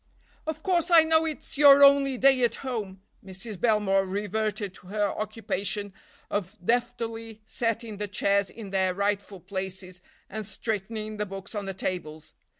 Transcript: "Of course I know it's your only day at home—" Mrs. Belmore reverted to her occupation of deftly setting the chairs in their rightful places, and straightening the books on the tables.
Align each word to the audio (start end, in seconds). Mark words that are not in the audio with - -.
"Of 0.47 0.63
course 0.63 0.89
I 0.89 1.03
know 1.03 1.25
it's 1.25 1.59
your 1.59 1.83
only 1.83 2.17
day 2.17 2.41
at 2.41 2.55
home—" 2.65 3.03
Mrs. 3.23 3.61
Belmore 3.61 4.03
reverted 4.03 4.73
to 4.73 4.87
her 4.87 5.09
occupation 5.09 5.93
of 6.31 6.57
deftly 6.65 7.43
setting 7.45 7.97
the 7.97 8.07
chairs 8.07 8.49
in 8.49 8.71
their 8.71 8.95
rightful 8.95 9.41
places, 9.41 10.01
and 10.27 10.43
straightening 10.43 11.17
the 11.17 11.27
books 11.27 11.53
on 11.53 11.65
the 11.67 11.75
tables. 11.75 12.33